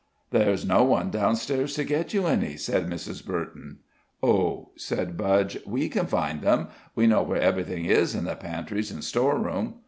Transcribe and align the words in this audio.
"There's 0.31 0.65
no 0.65 0.83
one 0.83 1.11
down 1.11 1.35
stairs 1.35 1.75
to 1.75 1.83
get 1.83 2.11
you 2.11 2.25
any," 2.25 2.57
said 2.57 2.87
Mrs. 2.89 3.23
Burton. 3.23 3.81
"Oh," 4.23 4.71
said 4.75 5.15
Budge, 5.15 5.59
"we 5.67 5.89
can 5.89 6.07
find 6.07 6.41
them. 6.41 6.69
We 6.95 7.05
know 7.05 7.21
where 7.21 7.39
everything 7.39 7.85
is 7.85 8.15
in 8.15 8.23
the 8.23 8.35
pantries 8.35 8.89
and 8.89 9.03
store 9.03 9.37
room." 9.37 9.75